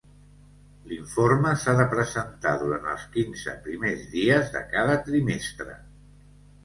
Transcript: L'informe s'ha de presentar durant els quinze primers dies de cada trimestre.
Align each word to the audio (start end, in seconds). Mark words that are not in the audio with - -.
L'informe 0.93 1.51
s'ha 1.63 1.75
de 1.81 1.85
presentar 1.91 2.53
durant 2.63 2.89
els 2.95 3.05
quinze 3.17 3.55
primers 3.67 4.09
dies 4.17 4.51
de 4.57 4.67
cada 4.73 4.97
trimestre. 5.11 5.77